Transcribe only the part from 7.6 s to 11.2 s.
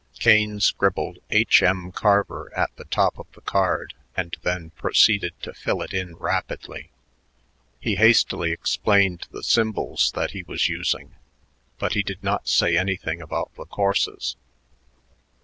He hastily explained the symbols that he was using,